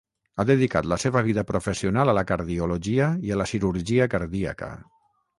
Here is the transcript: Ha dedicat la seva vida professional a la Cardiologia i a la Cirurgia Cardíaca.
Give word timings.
Ha 0.35 0.43
dedicat 0.49 0.87
la 0.91 0.95
seva 1.01 1.21
vida 1.25 1.41
professional 1.49 2.11
a 2.13 2.15
la 2.19 2.23
Cardiologia 2.31 3.09
i 3.27 3.35
a 3.35 3.37
la 3.43 3.47
Cirurgia 3.53 4.09
Cardíaca. 4.15 4.71